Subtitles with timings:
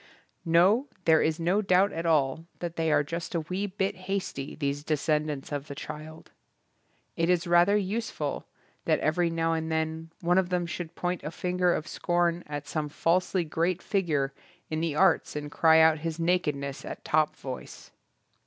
[0.45, 4.55] No, there is no doubt at all that they are just a wee bit hasty,
[4.55, 6.31] these descendants of the child.
[7.15, 8.47] It is rather useful
[8.85, 12.67] that every now and then one of them should point a finger of scorn at
[12.67, 14.33] some falsely great figure
[14.71, 17.91] in the arts and cry out his nakedness at top voice.